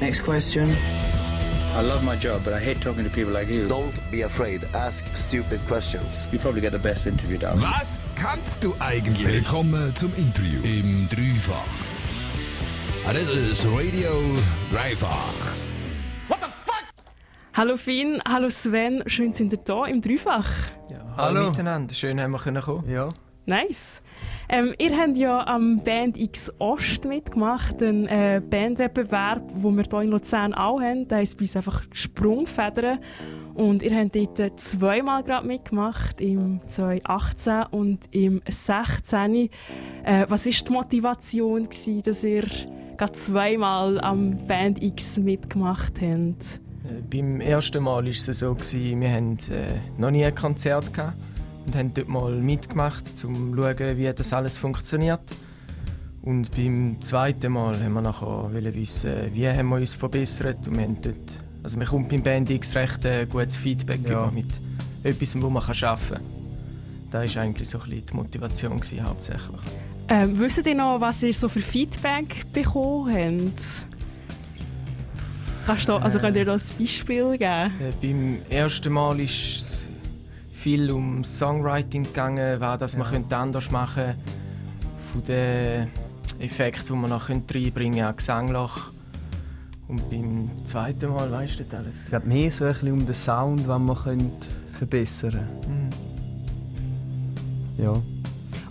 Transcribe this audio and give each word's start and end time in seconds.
Next 0.00 0.22
question. 0.22 0.70
I 1.76 1.82
love 1.82 2.02
my 2.02 2.16
job, 2.16 2.42
but 2.44 2.52
I 2.52 2.58
hate 2.58 2.80
talking 2.80 3.04
to 3.04 3.10
people 3.10 3.32
like 3.32 3.48
you. 3.48 3.66
Don't 3.66 4.00
be 4.10 4.22
afraid. 4.22 4.62
Ask 4.74 5.04
stupid 5.14 5.60
questions. 5.68 6.28
You 6.32 6.38
probably 6.38 6.60
get 6.60 6.72
the 6.72 6.78
best 6.78 7.06
interview 7.06 7.38
down. 7.38 7.60
Was 7.60 8.02
kannst 8.16 8.64
du 8.64 8.74
eigentlich? 8.80 9.26
Willkommen 9.26 9.94
zum 9.94 10.12
Interview 10.14 10.60
im 10.64 11.08
Dreifach. 11.08 11.64
Ah, 13.06 13.12
Das 13.12 13.28
ist 13.28 13.64
Radio 13.66 14.10
Dreifach. 14.72 15.54
Hallo 17.52 17.76
Finn, 17.76 18.22
hallo 18.26 18.48
Sven, 18.48 19.02
schön 19.06 19.32
sind 19.34 19.52
ihr 19.52 19.58
da 19.58 19.84
im 19.84 20.00
Dreifach. 20.00 20.46
Hallo. 21.16 21.50
miteinander, 21.50 21.92
schön 21.94 22.18
haben 22.20 22.30
wir 22.30 22.38
können 22.38 22.62
kommen. 22.62 22.88
Ja. 22.88 23.08
Nice. 23.44 24.00
Ähm, 24.52 24.74
ihr 24.78 24.98
habt 24.98 25.16
ja 25.16 25.46
am 25.46 25.80
Band 25.84 26.18
X 26.18 26.52
Ost 26.58 27.04
mitgemacht, 27.04 27.80
einen 27.80 28.08
äh, 28.08 28.42
Bandwettbewerb, 28.44 29.42
wo 29.54 29.70
wir 29.70 29.84
hier 29.88 30.00
in 30.00 30.10
Luzern 30.10 30.54
auch 30.54 30.80
haben. 30.80 31.06
Der 31.06 31.18
heisst 31.18 31.36
bei 31.36 31.42
uns 31.42 31.54
einfach 31.54 31.84
Sprungfedern. 31.92 32.98
Und 33.54 33.84
ihr 33.84 33.96
habt 33.96 34.16
dort 34.16 34.40
äh, 34.40 34.56
zweimal 34.56 35.22
gerade 35.22 35.46
mitgemacht, 35.46 36.20
im 36.20 36.60
2018 36.66 37.62
und 37.70 38.00
im 38.10 38.42
2016. 38.44 39.50
Äh, 40.02 40.26
was 40.28 40.46
war 40.46 40.52
die 40.52 40.72
Motivation, 40.72 41.64
gewesen, 41.68 42.02
dass 42.02 42.24
ihr 42.24 42.44
gerade 42.96 43.12
zweimal 43.12 44.00
am 44.00 44.48
Band 44.48 44.82
X 44.82 45.16
mitgemacht 45.16 45.92
habt? 46.00 46.60
Äh, 46.88 47.02
beim 47.08 47.40
ersten 47.40 47.84
Mal 47.84 48.04
war 48.04 48.10
es 48.10 48.24
so, 48.24 48.52
gewesen, 48.52 49.00
wir 49.00 49.12
hatten 49.12 49.38
äh, 49.52 49.78
noch 49.96 50.10
nie 50.10 50.24
ein 50.24 50.34
Konzert 50.34 50.92
gehabt 50.92 51.14
und 51.66 51.76
haben 51.76 51.92
dort 51.94 52.08
mal 52.08 52.32
mitgemacht, 52.36 53.04
um 53.24 53.54
zu 53.56 53.62
schauen, 53.62 53.96
wie 53.98 54.12
das 54.12 54.32
alles 54.32 54.58
funktioniert. 54.58 55.20
Und 56.22 56.50
beim 56.54 56.98
zweiten 57.02 57.52
Mal 57.52 57.82
haben 57.82 57.94
wir 57.94 58.02
nachher 58.02 58.50
wissen, 58.52 59.12
wie 59.32 59.48
haben 59.48 59.68
wir 59.68 59.76
uns 59.76 59.94
verbessert 59.94 60.68
und 60.68 60.76
wir 60.76 60.84
haben 60.84 61.00
dort, 61.00 61.38
also 61.62 61.78
man 61.78 61.86
kommt 61.86 62.08
beim 62.10 62.22
Band 62.22 62.50
X 62.50 62.74
recht 62.74 63.04
äh, 63.06 63.26
gutes 63.26 63.56
Feedback 63.56 64.00
Ja. 64.04 64.24
über 64.24 64.30
mit 64.30 64.60
etwas, 65.02 65.40
wo 65.40 65.48
man 65.48 65.62
kann 65.62 65.76
arbeiten 65.82 66.14
kann. 66.14 66.20
Das 67.10 67.34
war 67.36 67.42
eigentlich 67.42 67.68
so 67.68 67.78
ein 67.78 67.88
bisschen 67.88 68.06
die 68.06 68.14
Motivation 68.14 68.80
gewesen, 68.80 69.02
hauptsächlich. 69.02 69.60
Ähm, 70.08 70.38
wisst 70.38 70.66
ihr 70.66 70.74
noch, 70.74 71.00
was 71.00 71.22
ihr 71.22 71.32
so 71.32 71.48
für 71.48 71.60
Feedback 71.60 72.44
bekommen 72.52 73.52
habt? 73.56 73.86
Kannst 75.66 75.88
du, 75.88 75.94
also 75.94 76.18
könnt 76.18 76.36
ihr 76.36 76.44
da 76.44 76.54
ein 76.54 76.60
Beispiel 76.78 77.38
geben? 77.38 77.72
Äh, 77.80 77.92
beim 78.02 78.38
ersten 78.50 78.92
Mal 78.92 79.20
ist 79.20 79.32
es 79.60 79.69
viel 80.60 80.90
um 80.90 81.24
Songwriting 81.24 82.04
gegangen, 82.04 82.60
was 82.60 82.78
das 82.78 82.96
man 82.96 83.08
könnte 83.08 83.34
anders 83.36 83.70
machen 83.70 84.04
könnte. 84.04 84.18
Von 85.12 85.24
den 85.24 85.88
Effekten, 86.38 86.94
die 86.94 87.00
man 87.00 87.10
noch 87.10 87.26
könnte 87.26 87.54
reinbringen 87.54 87.94
könnte, 87.94 88.08
an 88.08 88.16
Gesangloch. 88.16 88.92
Und 89.88 90.08
beim 90.10 90.50
zweiten 90.66 91.10
Mal, 91.10 91.32
weißt 91.32 91.60
du 91.60 91.64
das 91.64 91.80
alles? 91.80 92.04
Es 92.04 92.10
geht 92.10 92.26
mehr 92.26 92.50
so 92.50 92.64
ein 92.66 92.72
bisschen 92.72 92.92
um 92.92 93.06
den 93.06 93.14
Sound, 93.14 93.60
den 93.60 93.66
man 93.86 93.96
könnte 93.96 94.48
verbessern 94.78 95.48
Hm. 95.66 95.88
Ja. 97.78 98.02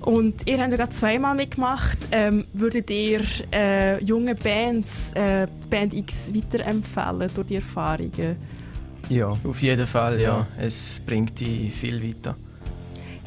Und 0.01 0.47
ihr 0.47 0.59
habt 0.61 0.71
ja 0.71 0.77
gerade 0.77 0.91
zweimal 0.91 1.35
mitgemacht. 1.35 1.97
Ähm, 2.11 2.45
würdet 2.53 2.89
ihr 2.91 3.21
äh, 3.51 4.01
jungen 4.03 4.37
Bands 4.37 5.11
äh, 5.13 5.47
die 5.63 5.67
Band 5.67 5.93
X 5.93 6.31
weiterempfehlen 6.33 7.29
durch 7.33 7.47
die 7.47 7.55
Erfahrungen? 7.55 8.37
Ja. 9.09 9.38
Auf 9.43 9.61
jeden 9.61 9.88
Fall, 9.88 10.21
ja. 10.21 10.39
Ja. 10.39 10.47
Es 10.57 11.02
bringt 11.05 11.39
dich 11.39 11.73
viel 11.73 12.02
weiter. 12.02 12.35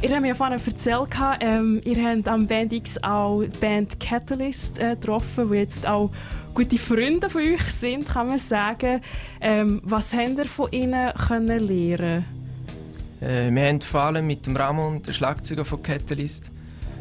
Ihr 0.01 0.11
habt 0.11 0.23
mir 0.23 0.29
ja 0.29 0.35
vorhin 0.35 0.59
erzählt, 0.59 1.09
ähm, 1.41 1.81
ihr 1.85 2.05
habt 2.05 2.27
am 2.27 2.47
Band 2.47 2.73
X 2.73 2.99
auch 3.05 3.43
die 3.43 3.57
Band 3.59 4.01
Catalyst 4.01 4.81
äh, 4.81 4.97
getroffen, 4.97 5.51
die 5.51 5.59
jetzt 5.59 5.87
auch 5.87 6.11
gute 6.55 6.77
Freunde 6.77 7.31
von 7.31 7.41
euch 7.41 7.63
sind, 7.71 8.09
kann 8.09 8.29
man 8.29 8.39
sagen. 8.39 9.01
Ähm, 9.41 9.81
was 9.85 10.13
habt 10.13 10.39
ihr 10.39 10.47
von 10.47 10.73
ihnen 10.73 11.13
können 11.15 11.67
lernen 11.67 12.25
Äh, 13.21 13.55
wir 13.55 13.69
haben 13.69 13.81
vor 13.81 14.01
allem 14.03 14.27
mit 14.27 14.47
dem 14.47 14.57
Ramon, 14.57 15.03
der 15.03 15.13
Schlagzeuger 15.13 15.65
von 15.65 15.83
Catalyst, 15.83 16.51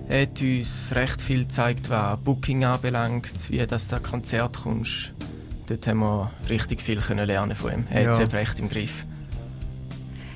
er 0.07 0.23
hat 0.23 0.41
uns 0.41 0.91
recht 0.93 1.21
viel 1.21 1.43
gezeigt, 1.43 1.89
was 1.89 2.19
Booking 2.19 2.65
anbelangt, 2.65 3.49
wie 3.49 3.65
das 3.65 3.87
da 3.87 3.97
Konzert 3.97 4.61
kommst. 4.61 5.13
Dort 5.67 5.87
haben 5.87 5.99
wir 5.99 6.31
richtig 6.49 6.81
viel 6.81 6.99
können 6.99 7.25
lernen 7.25 7.55
von 7.55 7.71
ihm. 7.73 7.87
Er 7.91 8.05
hat 8.05 8.11
es 8.13 8.17
Ja. 8.19 8.23
eben 8.25 8.31
recht 8.33 8.59
im 8.59 8.69
Griff. 8.69 9.05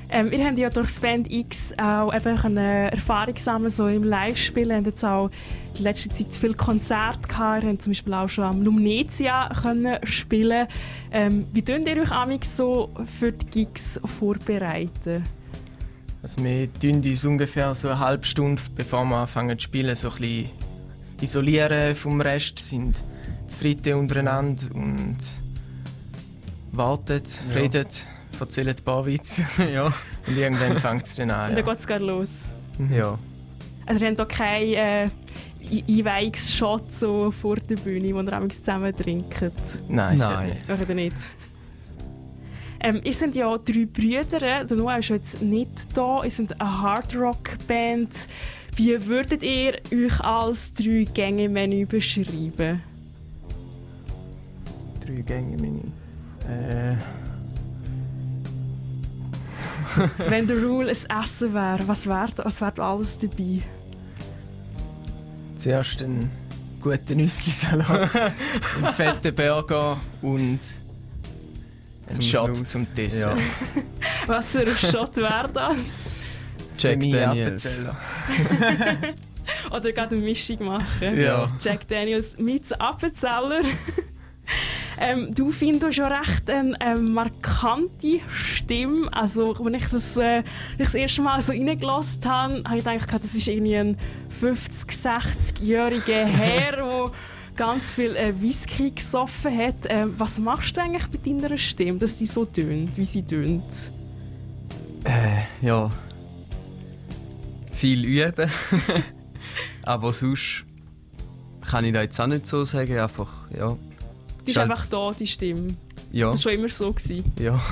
Ähm, 0.08 0.30
ihr 0.32 0.46
habt 0.46 0.56
ja 0.56 0.70
durch 0.70 0.86
das 0.86 1.00
Band 1.00 1.30
X 1.30 1.74
auch 1.78 2.14
eben 2.14 2.36
können 2.36 2.56
Erfahrung 2.90 3.36
sammeln 3.36 3.72
so 3.72 3.88
im 3.88 4.04
Live-Spielen. 4.04 4.70
Ihr 4.70 4.76
habt 4.76 4.86
jetzt 4.86 5.04
auch 5.04 5.30
in 5.76 5.82
letzter 5.82 6.14
Zeit 6.14 6.32
viele 6.32 6.54
Konzerte 6.54 7.26
gehabt. 7.26 7.64
Ihr 7.64 7.70
habt 7.70 7.82
zum 7.82 7.90
Beispiel 7.90 8.14
auch 8.14 8.28
schon 8.28 8.44
am 8.44 8.62
Lumnezia 8.62 9.50
können 9.62 9.98
spielen. 10.04 10.68
Ähm, 11.10 11.46
wie 11.52 11.62
tun 11.62 11.84
ihr 11.86 12.00
euch 12.00 12.10
amix 12.12 12.56
so 12.56 12.90
für 13.18 13.32
die 13.32 13.46
Gigs 13.46 14.00
vorbereiten? 14.18 15.24
Also 16.22 16.42
wir 16.42 16.72
tun 16.74 17.02
uns 17.04 17.24
ungefähr 17.24 17.74
so 17.74 17.88
eine 17.88 17.98
halbe 17.98 18.24
Stunde, 18.24 18.62
bevor 18.76 19.04
wir 19.04 19.16
anfangen 19.16 19.58
zu 19.58 19.64
spielen, 19.64 19.94
so 19.96 20.08
ein 20.08 20.14
bisschen 20.18 20.50
isolieren 21.20 21.94
vom 21.96 22.20
Rest, 22.20 22.58
sind 22.60 23.02
das 23.46 23.58
dritte 23.60 23.96
untereinander 23.96 24.66
und 24.74 25.16
warten, 26.72 27.22
Ja. 27.50 27.54
reden, 27.54 27.86
erzählen 28.38 28.68
ein 28.76 28.84
paar 28.84 29.06
Witze 29.06 29.44
ja. 29.72 29.86
und 30.26 30.36
irgendwann 30.36 30.76
fängt 30.78 31.06
es 31.06 31.14
dann 31.16 31.30
an. 31.30 31.50
Und 31.50 31.56
dann 31.56 31.66
Ja. 31.66 31.72
geht 31.74 31.90
es 31.90 32.00
los. 32.00 32.30
Ja. 32.90 33.18
Also 33.86 34.04
ihr 34.04 34.10
habt 34.10 34.16
hier 34.18 34.26
keinen 34.26 34.72
äh, 34.74 35.08
Ei- 35.68 35.84
Einweihungsshot 35.88 36.92
so 36.92 37.30
vor 37.30 37.56
der 37.56 37.76
Bühne, 37.76 38.14
wo 38.14 38.20
ihr 38.20 38.50
zusammen 38.50 38.94
trinkt. 38.96 39.40
Nein, 39.88 40.18
Nein. 40.18 40.18
Nein. 40.18 40.48
nicht. 40.50 40.88
Ihr 40.88 40.94
nicht. 40.94 41.16
Ähm, 42.80 43.00
ihr 43.02 43.12
seid 43.12 43.34
ja 43.34 43.56
drei 43.58 43.86
Brüder. 43.86 44.64
Der 44.64 44.76
Noah 44.76 44.98
ist 44.98 45.08
jetzt 45.08 45.42
nicht 45.42 45.88
da. 45.94 46.22
Ihr 46.22 46.30
seid 46.30 46.60
eine 46.60 46.82
Hardrock-Band. 46.82 48.10
Wie 48.76 49.06
würdet 49.06 49.42
ihr 49.42 49.78
euch 49.92 50.20
als 50.20 50.74
drei 50.74 51.06
Gänge-Menü 51.12 51.86
beschreiben? 51.86 52.82
Drei 55.06 55.22
Gänge 55.22 55.56
Menü. 55.56 55.80
Äh, 56.48 56.96
Wenn 60.28 60.46
der 60.46 60.62
Rule 60.62 60.90
ein 60.90 61.22
Essen 61.22 61.54
wäre, 61.54 61.86
was 61.86 62.06
wäre 62.06 62.32
was 62.38 62.60
wär 62.60 62.78
alles 62.78 63.18
dabei? 63.18 63.62
zuerst 65.66 66.02
einen 66.02 66.30
guten 66.80 67.16
Nüsslisalat, 67.16 68.10
einen 68.76 68.94
fetten 68.94 69.34
Burger 69.34 69.98
und 70.22 70.60
einen 72.08 72.22
Shot 72.22 72.68
zum 72.68 72.86
Dessert. 72.94 73.36
Ja. 73.36 73.82
Was 74.28 74.46
für 74.46 74.60
ein 74.60 74.76
Shot 74.76 75.16
wäre 75.16 75.50
das? 75.52 75.76
Jack 76.78 77.00
Daniels. 77.00 77.66
Appenzeller. 77.66 77.96
Oder 79.72 79.92
gerade 79.92 80.14
eine 80.14 80.24
Mischung 80.24 80.64
machen? 80.64 81.20
Ja. 81.20 81.48
Jack 81.58 81.88
Daniels 81.88 82.38
mit 82.38 82.80
Appenzeller. 82.80 83.62
Ähm, 84.98 85.34
du 85.34 85.50
findest 85.50 85.98
ja 85.98 86.08
recht 86.08 86.48
eine, 86.50 86.80
eine 86.80 87.00
markante 87.00 88.20
Stimme. 88.28 89.12
Also, 89.12 89.54
als 89.54 89.74
ich 89.74 89.90
das, 89.90 90.16
äh, 90.16 90.40
ich 90.78 90.84
das 90.84 90.94
erste 90.94 91.22
Mal 91.22 91.42
so 91.42 91.52
reingelassen 91.52 92.24
habe, 92.24 92.62
habe 92.64 92.78
ich 92.78 92.84
gedacht, 92.84 93.24
das 93.24 93.34
ist 93.34 93.46
irgendwie 93.46 93.76
ein 93.76 93.96
50-, 94.40 95.20
60-jähriger 95.60 96.24
Herr, 96.24 96.76
der 96.76 97.10
ganz 97.56 97.90
viel 97.90 98.14
äh, 98.16 98.32
Whisky 98.40 98.90
gesoffen 98.90 99.56
hat. 99.56 99.86
Ähm, 99.88 100.14
was 100.18 100.38
machst 100.38 100.76
du 100.76 100.82
eigentlich 100.82 101.10
mit 101.10 101.26
deiner 101.26 101.56
Stimme, 101.58 101.98
dass 101.98 102.16
die 102.16 102.26
so 102.26 102.44
tönt, 102.44 102.96
wie 102.96 103.04
sie 103.04 103.22
tönt? 103.22 103.64
Ja. 105.62 105.90
Viel 107.72 108.04
üben. 108.04 108.50
Aber 109.82 110.12
sonst 110.12 110.64
kann 111.62 111.84
ich 111.84 111.92
da 111.92 112.02
jetzt 112.02 112.20
auch 112.20 112.26
nicht 112.26 112.46
so 112.46 112.64
sagen. 112.64 112.98
Einfach, 112.98 113.32
ja. 113.56 113.76
Die 114.46 114.52
ist 114.52 114.58
einfach 114.58 114.86
da, 114.86 115.12
die 115.12 115.26
Stimme. 115.26 115.74
Ja. 116.12 116.30
Das 116.30 116.36
war 116.36 116.52
schon 116.52 116.60
immer 116.60 116.68
so. 116.68 116.92
Gewesen. 116.92 117.32
Ja. 117.38 117.60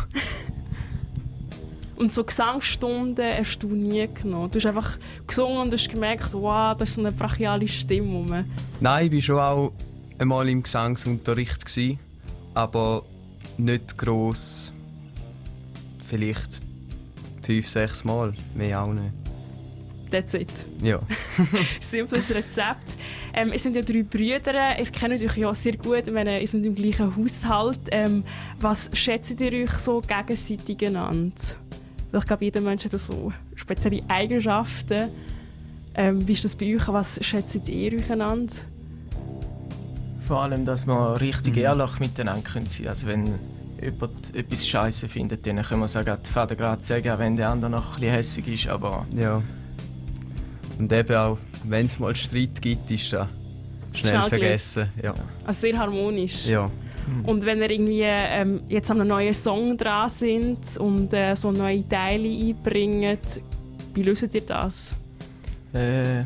Und 1.97 2.12
so 2.12 2.25
Gesangsstunden 2.25 3.25
hast 3.38 3.59
du 3.59 3.69
nie 3.69 4.09
genommen. 4.12 4.50
Du 4.50 4.59
hast 4.59 4.67
einfach 4.67 4.99
gesungen 5.29 5.59
und 5.59 5.73
hast 5.73 5.88
gemerkt, 5.88 6.32
wow, 6.32 6.76
das 6.76 6.88
ist 6.88 6.94
so 6.97 7.00
eine 7.00 7.12
brachiale 7.12 7.69
Stimme. 7.69 8.12
rum. 8.12 8.44
Nein, 8.81 9.06
ich 9.06 9.12
war 9.12 9.21
schon 9.21 9.38
auch 9.38 9.73
einmal 10.19 10.49
im 10.49 10.65
Gesangsunterricht. 10.65 11.65
Gewesen, 11.65 12.00
aber 12.53 13.05
nicht 13.59 13.97
gross. 13.97 14.73
Vielleicht 16.09 16.61
fünf, 17.43 17.69
sechs 17.69 18.05
Mal. 18.05 18.35
Mehr 18.55 18.82
auch 18.82 18.93
nicht. 18.93 19.12
That's 20.11 20.35
it. 20.35 20.53
Ja. 20.81 21.01
Simples 21.81 22.33
Rezept. 22.33 22.97
Ähm, 23.35 23.53
ihr 23.53 23.59
sind 23.59 23.75
ja 23.75 23.83
drei 23.83 24.03
Brüder. 24.03 24.79
Ihr 24.79 24.87
kennt 24.87 25.15
euch 25.15 25.37
ja 25.37 25.55
sehr 25.55 25.77
gut. 25.77 26.06
Ich 26.06 26.12
meine, 26.12 26.41
ihr 26.41 26.47
seid 26.47 26.65
im 26.65 26.75
gleichen 26.75 27.17
Haushalt. 27.17 27.81
Ähm, 27.91 28.25
was 28.61 28.91
schätzt 28.93 29.41
ihr 29.41 29.53
euch 29.53 29.73
so 29.73 30.01
gegenseitig 30.01 30.87
einander? 30.87 31.35
Weil 32.12 32.21
ich 32.21 32.27
glaube, 32.27 32.45
jeder 32.45 32.61
Mensch 32.61 32.85
hat 32.85 32.93
so 32.93 33.33
spezielle 33.56 34.03
Eigenschaften. 34.09 35.09
Ähm, 35.97 36.27
wie 36.27 36.33
ist 36.33 36.45
das 36.45 36.55
bei 36.55 36.75
euch? 36.77 36.87
Was 36.89 37.19
schätzt 37.25 37.69
ihr 37.69 37.93
euch 37.93 38.11
einander? 38.11 38.55
Vor 40.27 40.43
allem, 40.43 40.65
dass 40.65 40.87
wir 40.87 41.21
richtig 41.21 41.57
ehrlich 41.57 41.99
miteinander 42.00 42.43
können 42.43 42.69
sein 42.69 42.89
Also 42.89 43.07
wenn 43.09 43.35
jemand 43.83 44.35
etwas 44.35 44.67
Scheiße 44.67 45.09
findet, 45.09 45.47
dann 45.47 45.61
können 45.62 45.81
wir 45.81 45.85
es 45.85 45.97
auch 45.97 46.05
gerade 46.05 46.57
gerade 46.57 46.85
sagen, 46.85 47.19
wenn 47.19 47.37
der 47.37 47.50
andere 47.50 47.71
noch 47.71 47.95
ein 47.97 48.00
bisschen 48.00 48.15
hässig 48.15 48.49
ist, 48.49 48.69
aber... 48.69 49.07
Ja. 49.15 49.43
Und 50.79 50.93
eben 50.93 51.17
auch, 51.17 51.38
wenn 51.65 51.87
es 51.87 51.99
mal 51.99 52.15
Streit 52.15 52.61
gibt, 52.61 52.91
ist 52.91 53.12
das 53.12 53.29
schnell, 53.93 54.12
Schnell 54.12 54.29
vergessen. 54.29 54.88
Ja. 55.03 55.15
Also 55.44 55.61
sehr 55.61 55.79
harmonisch. 55.79 56.47
ja. 56.47 56.71
Und 57.25 57.44
wenn 57.44 57.61
ihr 57.61 57.71
irgendwie 57.71 58.03
ähm, 58.03 58.62
jetzt 58.69 58.91
an 58.91 59.00
einem 59.00 59.09
neuen 59.09 59.35
Song 59.35 59.76
dran 59.76 60.09
sind 60.09 60.59
und 60.79 61.12
äh, 61.12 61.35
so 61.35 61.53
neue 61.53 61.87
Teile 61.87 62.29
einbringt, 62.29 63.43
wie 63.93 64.03
löst 64.03 64.35
ihr 64.35 64.41
das? 64.41 64.94
Äh, 65.75 66.25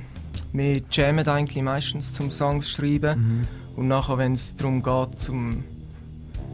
wir 0.53 0.81
jammen 0.91 1.27
eigentlich 1.27 1.62
meistens 1.65 2.12
zum 2.12 2.31
Songs 2.31 2.71
schreiben 2.71 3.47
und 3.77 3.89
nachher, 3.89 4.19
wenn 4.19 4.35
es 4.35 4.55
darum 4.55 4.83
geht, 4.83 5.21
zum 5.21 5.65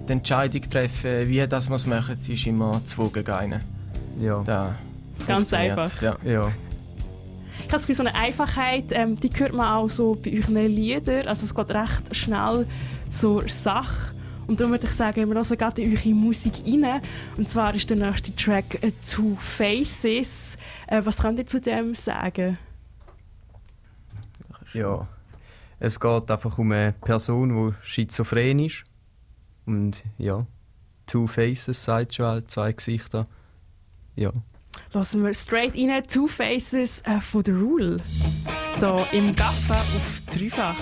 die 0.09 0.13
Entscheidung 0.13 0.63
zu 0.63 0.71
treffen, 0.71 1.29
wie 1.29 1.47
das 1.47 1.69
wir 1.69 1.77
es 1.77 1.87
machen, 1.87 2.19
ist 2.19 2.47
immer 2.47 2.81
zwei 2.85 3.09
gegen 3.09 3.31
einen. 3.31 3.61
Ja. 4.21 4.43
Da 4.45 4.75
Ganz 5.27 5.53
einfach. 5.53 6.03
Ja. 6.03 6.17
ja. 6.25 6.53
Habe 7.75 7.81
das 7.81 7.89
Gefühl, 7.89 8.05
so 8.05 8.09
eine 8.09 8.15
Einfachheit, 8.15 8.85
ähm, 8.91 9.19
die 9.19 9.31
hört 9.35 9.53
man 9.53 9.67
auch 9.67 9.91
so 9.91 10.15
bei 10.15 10.33
euren 10.33 10.55
Liedern. 10.55 11.27
Also 11.27 11.45
es 11.45 11.53
geht 11.53 11.71
recht 11.73 12.15
schnell 12.15 12.69
zur 13.11 13.49
Sache. 13.49 14.15
Und 14.47 14.61
darum 14.61 14.71
würde 14.71 14.87
ich 14.87 14.93
sagen, 14.93 15.29
wir 15.29 15.35
hören 15.35 15.59
gerade 15.59 15.83
in 15.83 15.97
eure 15.97 16.09
Musik 16.11 16.53
rein. 16.65 17.01
Und 17.37 17.51
zwar 17.51 17.75
ist 17.75 17.91
der 17.91 17.97
nächste 17.97 18.33
Track 18.37 18.81
äh, 18.81 18.93
«Two 19.11 19.35
Faces». 19.41 20.57
Äh, 20.87 21.03
was 21.05 21.19
könnt 21.19 21.41
ihr 21.41 21.49
zu 21.49 21.61
dem 21.61 21.97
sagen? 21.97 22.59
Ja. 24.73 25.09
Es 25.81 25.99
geht 25.99 26.31
einfach 26.31 26.57
um 26.57 26.71
eine 26.71 26.93
Person, 26.93 27.73
die 27.83 27.89
schizophren 27.89 28.61
ist. 28.61 28.85
Und 29.67 30.05
ja, 30.17 30.47
Two 31.07 31.27
Faces 31.27 31.85
sagt 31.85 32.15
schon 32.15 32.49
zwei 32.49 32.73
Gesichter. 32.73 33.27
Ja. 34.15 34.31
Lassen 34.93 35.25
wir 35.25 35.35
straight 35.35 35.75
rein 35.75 36.03
«Two 36.07 36.27
Faces» 36.27 37.03
äh, 37.03 37.21
von 37.21 37.45
«The 37.45 37.53
Rule». 37.53 37.97
Hier 38.79 39.07
im 39.13 39.35
Gaffa 39.35 39.75
auf 39.75 40.23
dreifach. 40.33 40.77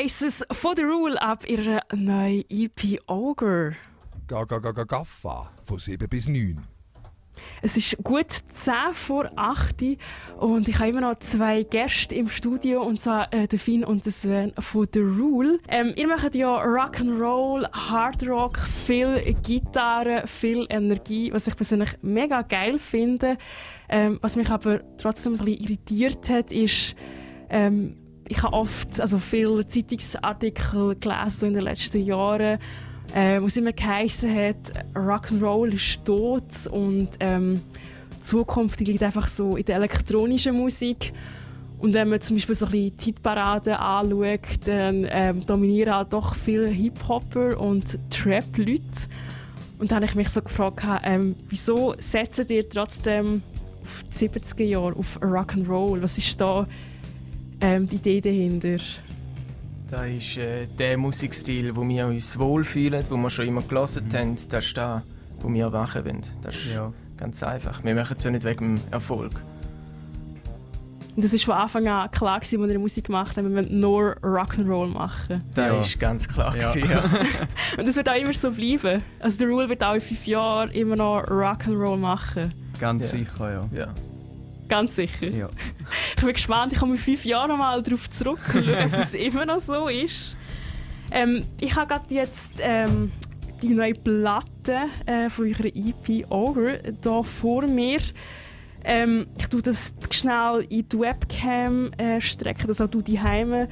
Faces» 0.00 0.42
von 0.52 0.76
«The 0.76 0.82
Rule» 0.82 1.20
ab 1.20 1.46
ihrer 1.46 1.82
neuen 1.94 2.42
EP 2.48 3.02
«Ogre». 3.06 3.76
Ga, 4.26 4.44
ga, 4.44 4.58
ga, 4.58 4.72
ga, 4.72 4.84
Gaffa 4.84 5.50
von 5.62 5.78
7 5.78 6.08
bis 6.08 6.26
9. 6.26 6.58
Es 7.60 7.76
ist 7.76 7.98
gut 8.02 8.28
10 8.64 8.94
vor 8.94 9.30
8 9.36 9.82
Uhr 9.82 9.96
und 10.38 10.68
ich 10.68 10.78
habe 10.78 10.88
immer 10.88 11.02
noch 11.02 11.18
zwei 11.18 11.64
Gäste 11.64 12.14
im 12.14 12.28
Studio, 12.28 12.82
und 12.82 12.98
zwar 12.98 13.30
äh, 13.34 13.46
der 13.46 13.58
Finn 13.58 13.84
und 13.84 14.06
der 14.06 14.12
Sven 14.12 14.54
von 14.58 14.88
«The 14.90 15.00
Rule». 15.00 15.58
Ähm, 15.68 15.92
ihr 15.96 16.08
macht 16.08 16.34
ja 16.34 16.64
Rock'n'Roll, 16.64 17.70
Hardrock, 17.70 18.58
viel 18.86 19.36
Gitarre, 19.42 20.26
viel 20.26 20.66
Energie, 20.70 21.30
was 21.30 21.46
ich 21.46 21.56
persönlich 21.56 21.90
mega 22.00 22.40
geil 22.40 22.78
finde. 22.78 23.36
Ähm, 23.90 24.18
was 24.22 24.36
mich 24.36 24.48
aber 24.48 24.80
trotzdem 24.96 25.34
ein 25.34 25.44
bisschen 25.44 25.62
irritiert 25.62 26.30
hat, 26.30 26.52
ist, 26.52 26.94
ähm, 27.50 27.99
ich 28.30 28.42
habe 28.44 28.52
oft 28.52 29.00
also 29.00 29.18
viele 29.18 29.66
Zeitungsartikel 29.66 30.94
gelesen 31.00 31.48
in 31.48 31.54
den 31.54 31.64
letzten 31.64 32.04
Jahren, 32.04 32.58
äh, 33.12 33.40
wo 33.40 33.46
es 33.46 33.56
immer 33.56 33.72
geheißen 33.72 34.32
hat, 34.32 34.72
Rock'n'Roll 34.94 35.74
ist 35.74 36.04
tot 36.04 36.44
und 36.70 37.08
ähm, 37.18 37.60
die 38.16 38.22
Zukunft 38.22 38.80
liegt 38.80 39.02
einfach 39.02 39.26
so 39.26 39.56
in 39.56 39.64
der 39.64 39.76
elektronischen 39.76 40.56
Musik. 40.56 41.12
Und 41.80 41.92
wenn 41.92 42.08
man 42.08 42.20
zum 42.20 42.36
Beispiel 42.36 42.54
so 42.54 42.66
ein 42.66 42.70
bisschen 42.70 42.96
die 42.98 43.04
Hitparaden 43.04 43.72
anschaut, 43.72 44.40
dann 44.64 45.08
ähm, 45.10 45.44
dominieren 45.44 45.92
halt 45.92 46.12
doch 46.12 46.36
viele 46.36 46.68
Hip-Hopper 46.68 47.58
und 47.58 47.98
Trap-Leute. 48.10 48.82
Und 49.80 49.90
dann 49.90 49.96
habe 49.96 50.04
ich 50.04 50.14
mich 50.14 50.28
so 50.28 50.40
gefragt, 50.40 50.84
ähm, 51.02 51.34
wieso 51.48 51.94
setzen 51.98 52.46
ihr 52.50 52.68
trotzdem 52.68 53.42
auf 53.82 54.04
die 54.04 54.28
70er 54.28 54.62
Jahre, 54.62 54.94
auf 54.94 55.20
Rock'n'Roll? 55.20 56.00
Was 56.00 56.16
ist 56.16 56.40
da 56.40 56.68
ähm, 57.60 57.86
die 57.88 57.96
Idee 57.96 58.20
dahinter? 58.20 58.76
Das 59.90 60.06
ist 60.08 60.36
äh, 60.36 60.66
der 60.78 60.96
Musikstil, 60.98 61.74
wo 61.74 61.86
wir 61.86 62.06
uns 62.06 62.38
wohlfühlen, 62.38 63.04
wo 63.10 63.16
wir 63.16 63.30
schon 63.30 63.46
immer 63.48 63.62
gelesen 63.62 64.04
haben. 64.14 64.36
Das 64.48 64.64
ist 64.66 64.76
das, 64.76 65.02
wo 65.40 65.52
wir 65.52 65.68
machen 65.70 66.04
wollen. 66.04 66.22
Das 66.42 66.54
ist 66.54 66.72
Ja. 66.74 66.92
ganz 67.16 67.42
einfach. 67.42 67.82
Wir 67.82 67.94
machen 67.94 68.14
es 68.16 68.24
ja 68.24 68.30
nicht 68.30 68.44
wegen 68.44 68.76
dem 68.76 68.80
Erfolg. 68.92 69.32
Und 71.16 71.24
das 71.24 71.32
war 71.32 71.38
von 71.40 71.54
Anfang 71.54 71.88
an 71.88 72.10
klar, 72.12 72.38
gewesen, 72.38 72.62
als 72.62 72.70
wir 72.70 72.78
Musik 72.78 73.06
gemacht 73.06 73.36
haben, 73.36 73.48
wir 73.50 73.56
wollen 73.56 73.80
nur 73.80 74.14
Rock'n'Roll 74.22 74.86
machen. 74.86 75.42
Das 75.54 75.72
Ja. 75.72 75.80
ist 75.80 75.98
ganz 76.00 76.28
klar. 76.28 76.56
Ja. 76.56 76.72
gewesen, 76.72 76.88
Ja. 76.88 77.02
Und 77.78 77.88
das 77.88 77.96
wird 77.96 78.08
auch 78.08 78.14
immer 78.14 78.32
so 78.32 78.52
bleiben. 78.52 79.02
Also 79.18 79.38
der 79.38 79.48
Rule 79.48 79.68
wird 79.68 79.82
auch 79.82 79.94
in 79.94 80.00
fünf 80.00 80.24
Jahren 80.26 80.70
immer 80.70 80.94
noch 80.96 81.24
Rock'n'Roll 81.24 81.96
machen. 81.96 82.54
Ganz 82.78 83.10
Ja. 83.12 83.18
sicher, 83.18 83.52
ja. 83.52 83.68
ja. 83.76 83.88
Ganz 84.70 84.96
sicher. 84.96 85.28
ja. 85.28 85.48
Ich 86.16 86.24
bin 86.24 86.32
gespannt, 86.32 86.72
ich 86.72 86.78
komme 86.78 86.92
in 86.92 86.98
fünf 86.98 87.24
Jahren 87.24 87.48
nochmal 87.48 87.82
darauf 87.82 88.08
zurück 88.08 88.40
und 88.54 88.64
schaue, 88.64 88.84
ob 88.84 88.90
das 88.92 89.14
immer 89.28 89.44
noch 89.44 89.58
so 89.58 89.88
ist. 89.88 90.36
Ähm, 91.10 91.42
ich 91.60 91.74
habe 91.74 91.88
gerade 91.88 92.14
jetzt 92.14 92.52
ähm, 92.60 93.10
die 93.60 93.70
neue 93.70 93.94
Platte 93.94 94.82
äh, 95.06 95.28
von 95.28 95.46
eurer 95.46 95.66
EP 95.66 96.30
Over 96.30 96.78
hier 96.84 97.24
vor 97.24 97.66
mir. 97.66 97.98
Ähm, 98.84 99.26
ich 99.38 99.48
tue 99.48 99.60
das 99.60 99.92
schnell 100.10 100.66
in 100.68 100.88
die 100.88 100.98
Webcam 100.98 101.92
äh, 101.94 102.20
strecken, 102.20 102.68
dass 102.68 102.80
auch 102.80 102.88
du 102.88 103.02
die 103.02 103.20
Heime 103.20 103.68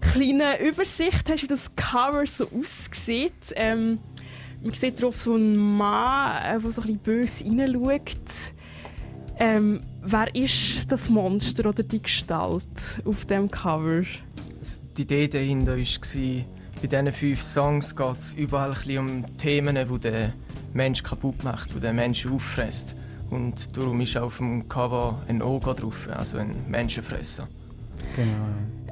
kleine 0.00 0.60
Übersicht 0.60 1.28
hast, 1.28 1.42
wie 1.42 1.48
das 1.48 1.74
Cover 1.74 2.24
so 2.26 2.44
aussieht. 2.44 3.32
Ähm, 3.56 3.98
man 4.62 4.72
sieht 4.72 5.00
darauf 5.00 5.20
so 5.20 5.34
einen 5.34 5.56
Mann, 5.56 6.58
äh, 6.58 6.60
der 6.60 6.70
so 6.70 6.82
ein 6.82 6.86
bisschen 6.86 6.98
böse 6.98 7.44
reinschaut. 7.44 8.52
Ähm, 9.40 9.82
wer 10.02 10.34
ist 10.34 10.90
das 10.90 11.08
Monster 11.10 11.68
oder 11.68 11.82
die 11.82 12.02
Gestalt 12.02 12.62
auf 13.04 13.24
dem 13.26 13.50
Cover? 13.50 14.02
Die 14.96 15.02
Idee 15.02 15.28
dahinter 15.28 15.76
war, 15.76 16.44
bei 16.80 16.86
diesen 16.86 17.12
fünf 17.12 17.42
Songs 17.42 17.94
geht 17.94 18.18
es 18.18 18.34
überall 18.34 18.74
um 18.98 19.24
Themen, 19.38 19.76
die 19.76 19.98
den 19.98 20.32
Menschen 20.74 21.04
kaputt 21.06 21.42
macht, 21.44 21.74
die 21.74 21.80
den 21.80 21.96
Menschen 21.96 22.32
auffresst. 22.32 22.94
Und 23.30 23.76
darum 23.76 24.00
ist 24.00 24.16
auf 24.16 24.38
dem 24.38 24.68
Cover 24.68 25.20
ein 25.28 25.42
Oger 25.42 25.74
drauf, 25.74 26.08
also 26.10 26.38
ein 26.38 26.54
Menschenfresser. 26.68 27.46
Genau. 28.16 28.32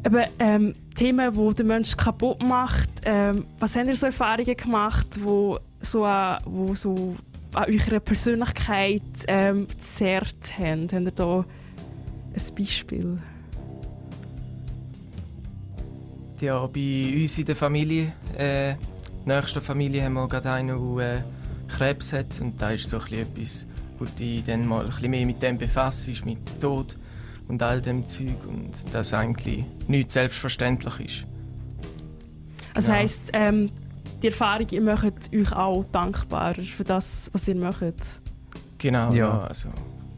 Aber 0.05 0.25
ähm, 0.39 0.75
Themen, 0.95 1.33
die 1.35 1.55
den 1.55 1.67
Menschen 1.67 1.97
kaputt 1.97 2.43
macht, 2.43 2.89
ähm, 3.05 3.47
was 3.59 3.75
habt 3.75 3.87
ihr 3.89 3.97
so 3.97 4.07
Erfahrungen 4.07 4.57
gemacht, 4.57 5.07
wo 5.23 5.59
so, 5.81 6.05
an- 6.05 6.41
wo 6.45 6.75
so 6.75 7.17
an 7.55 7.65
eurer 7.73 8.01
Persönlichkeit 8.01 9.03
ähm, 9.29 9.67
gezerrt 9.69 10.59
haben? 10.59 10.83
Habt 10.83 10.93
ihr 10.93 11.11
da 11.13 11.45
ein 12.35 12.55
Beispiel? 12.55 13.19
Ja, 16.41 16.67
bei 16.67 17.13
uns 17.15 17.39
in 17.39 17.47
der 17.47 17.57
Familie, 17.57 18.13
äh, 18.37 18.75
nächster 19.25 19.63
Familie, 19.63 20.05
haben 20.05 20.15
wir 20.15 20.29
gerade 20.29 20.51
einen, 20.53 20.97
der 20.97 21.19
äh, 21.19 21.23
Krebs 21.69 22.13
hat. 22.13 22.41
Und 22.41 22.61
da 22.61 22.73
ist 22.73 22.89
so 22.89 22.99
etwas, 22.99 23.67
wo 23.99 24.05
du 24.05 24.43
dann 24.43 24.67
mal 24.67 24.81
ein 24.81 24.87
bisschen 24.87 25.11
mehr 25.11 25.25
mit 25.27 25.43
dem 25.43 25.57
befasst, 25.57 26.09
mit 26.27 26.61
Tod 26.61 26.97
und 27.49 27.63
all 27.63 27.81
dem 27.81 28.07
Zeug. 28.07 28.37
Und 28.47 28.73
das 28.93 29.15
eigentlich 29.15 29.65
nicht 29.89 30.13
selbstverständlich 30.13 31.01
ist. 31.01 31.27
Das 32.75 32.85
Genau. 32.87 32.99
heisst, 32.99 33.31
ähm, 33.33 33.71
die 34.23 34.29
Erfahrung, 34.29 34.67
ihr 34.71 34.81
macht 34.81 35.33
euch 35.35 35.53
auch 35.53 35.85
dankbar 35.93 36.55
für 36.55 36.85
das, 36.85 37.31
was 37.33 37.49
ihr 37.49 37.57
macht. 37.57 37.83
Genau, 38.79 39.13
Ja. 39.13 39.17
ja. 39.17 39.41
also, 39.41 39.69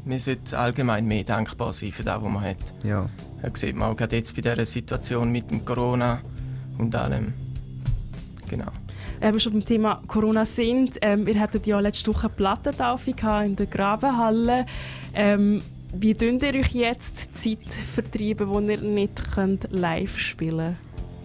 wir 0.05 0.19
sollten 0.19 0.55
allgemein 0.55 1.07
mehr 1.07 1.25
dankbar 1.25 1.73
sein 1.73 1.93
für 1.93 2.03
das, 2.03 2.23
was 2.23 2.31
man 2.31 2.43
hat. 2.43 2.57
Ja. 2.83 3.09
Das 3.43 3.61
sieht 3.61 3.77
man 3.77 3.91
auch 3.91 3.97
gerade 3.97 4.17
jetzt 4.17 4.35
bei 4.35 4.43
dieser 4.43 4.65
Situation 4.65 5.31
mit 5.31 5.51
dem 5.51 5.65
Corona 5.65 6.21
und 6.79 6.95
allem. 6.95 7.35
Genau. 8.49 8.71
Wenn 9.21 9.33
wir 9.35 9.41
schon 9.41 9.53
beim 9.53 9.65
Thema 9.65 10.01
Corona 10.07 10.45
sind, 10.45 10.99
ähm, 11.03 11.27
ihr 11.27 11.39
hattet 11.41 11.67
ja 11.67 11.81
letzte 11.81 12.15
Woche 12.15 12.27
eine 12.29 12.35
Plattentaufe 12.37 13.11
in 13.45 13.57
der 13.57 13.67
Grabenhalle. 13.67 14.65
Ähm, 15.13 15.61
wie 15.93 16.15
tun 16.15 16.39
ihr 16.41 16.55
euch 16.55 16.73
jetzt 16.73 17.31
die 17.45 17.59
Zeit 17.59 17.73
vertreiben, 17.73 18.49
wo 18.49 18.61
ihr 18.61 18.81
nicht 18.81 19.33
könnt 19.33 19.69
live 19.71 20.19
spielen 20.19 20.77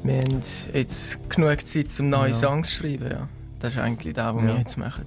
Wir 0.04 0.18
haben 0.18 0.42
jetzt 0.74 1.30
genug 1.30 1.66
Zeit, 1.66 2.00
um 2.00 2.10
neue 2.10 2.30
Ja. 2.30 2.34
Songs 2.36 2.70
zu 2.70 2.76
schreiben. 2.76 3.10
Ja. 3.10 3.28
Das 3.60 3.74
ist 3.74 3.80
eigentlich 3.80 4.14
das, 4.14 4.36
was 4.36 4.42
Ja. 4.42 4.48
wir 4.48 4.58
jetzt 4.58 4.78
machen. 4.78 5.06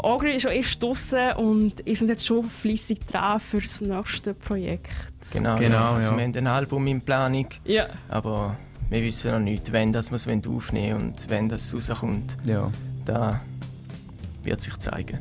Ogre 0.00 0.30
ist 0.32 0.44
ja 0.44 0.50
erst 0.50 0.80
draussen 0.80 1.32
und 1.38 1.78
seid 1.78 2.08
jetzt 2.08 2.24
schon 2.26 2.44
fleissig 2.44 3.04
dran 3.06 3.40
für 3.40 3.60
das 3.60 3.80
nächste 3.80 4.32
Projekt. 4.32 4.88
Genau, 5.32 5.56
Genau, 5.56 5.74
ja. 5.74 5.90
Also 5.94 6.12
ja. 6.12 6.16
Wir 6.18 6.24
haben 6.24 6.36
ein 6.36 6.46
Album 6.46 6.86
in 6.86 7.00
Planung, 7.00 7.48
Ja. 7.64 7.88
aber 8.08 8.56
wir 8.90 9.02
wissen 9.02 9.32
noch 9.32 9.40
nicht, 9.40 9.72
wann 9.72 9.92
das 9.92 10.10
wir 10.12 10.16
es 10.16 10.28
aufnehmen 10.28 10.64
wollen 10.70 10.94
und 11.08 11.26
wann 11.28 11.48
das 11.48 11.74
rauskommt. 11.74 12.36
Ja. 12.44 12.70
Da 13.04 13.40
wird 14.44 14.62
sich 14.62 14.76
zeigen. 14.78 15.18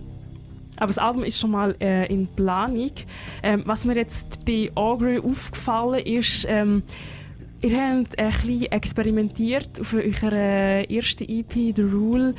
Aber 0.76 0.88
das 0.88 1.00
Album 1.00 1.24
ist 1.24 1.40
schon 1.40 1.50
mal 1.52 1.76
äh, 1.82 2.06
in 2.14 2.28
Planung. 2.28 2.92
Ähm, 3.42 3.64
was 3.66 3.84
mir 3.84 3.96
jetzt 3.96 4.46
bei 4.46 4.72
Ogre 4.76 5.24
aufgefallen 5.24 6.06
ist, 6.06 6.46
ähm, 6.48 6.84
ihr 7.62 7.82
habt 7.82 8.18
ein 8.20 8.32
bisschen 8.32 8.72
experimentiert 8.72 9.82
auf 9.82 9.94
eurer 9.94 10.90
ersten 10.90 11.28
EP, 11.28 11.76
The 11.76 11.82
Rule. 11.82 12.36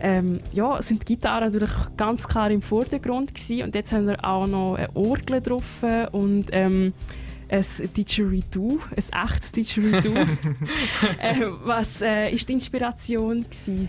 Ähm, 0.00 0.40
ja, 0.52 0.80
sind 0.82 1.08
die 1.08 1.14
Gitarren 1.14 1.52
natürlich 1.52 1.74
ganz 1.96 2.26
klar 2.26 2.50
im 2.50 2.62
Vordergrund 2.62 3.34
gewesen. 3.34 3.62
und 3.62 3.74
jetzt 3.74 3.92
haben 3.92 4.06
wir 4.06 4.24
auch 4.24 4.46
noch 4.46 4.74
eine 4.74 4.94
Orgel 4.94 5.40
drauf 5.40 5.64
und 6.12 6.46
ähm, 6.52 6.92
ein 7.48 7.64
Didgeridoo, 7.96 8.78
ein 8.90 9.28
echtes 9.30 9.52
Didgeridoo. 9.52 10.14
äh, 11.20 11.40
was 11.64 12.02
äh, 12.02 12.30
ist 12.30 12.48
die 12.48 12.54
Inspiration 12.54 13.42
gewesen? 13.42 13.88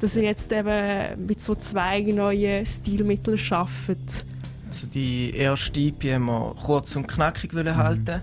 dass 0.00 0.16
ihr 0.16 0.22
jetzt 0.22 0.50
eben 0.50 1.26
mit 1.26 1.42
so 1.42 1.54
zwei 1.54 2.00
neuen 2.00 2.64
Stilmitteln 2.64 3.38
arbeitet. 3.50 4.24
Also 4.68 4.86
die 4.86 5.34
erste 5.36 5.80
EP 5.80 6.02
haben 6.14 6.26
wir 6.26 6.54
kurz 6.54 6.96
und 6.96 7.06
knackig 7.06 7.54
wollen 7.54 7.76
halten 7.76 8.22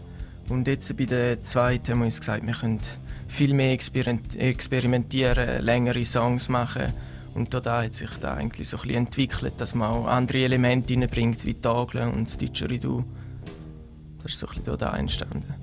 und 0.50 0.68
jetzt 0.68 0.96
bei 0.98 1.06
der 1.06 1.44
zweiten 1.44 1.92
haben 1.92 2.00
wir 2.00 2.06
uns 2.06 2.20
gesagt, 2.20 2.46
wir 2.46 2.54
können 2.54 2.80
viel 3.28 3.54
mehr 3.54 3.78
experiment- 3.78 4.36
experimentieren, 4.38 5.64
längere 5.64 6.06
Songs 6.06 6.50
machen 6.50 6.94
und 7.34 7.54
da 7.54 7.84
hat 7.84 7.96
sich 7.96 8.10
da 8.20 8.36
eigentlich 8.36 8.70
so 8.70 8.78
ein 8.78 8.84
bisschen 8.84 8.98
entwickelt, 8.98 9.54
dass 9.58 9.76
man 9.76 9.90
auch 9.90 10.08
andere 10.08 10.40
Elemente 10.40 10.94
reinbringt, 10.94 11.46
wie 11.46 11.56
Orgel 11.66 12.04
und 12.04 12.26
das 12.26 12.38
Didgeridoo. 12.38 13.04
Das 14.24 14.34
ist 14.34 14.40
so 14.40 14.48
ein 14.48 14.56
bisschen 14.56 14.78
da 14.78 14.96
entstanden. 14.96 15.54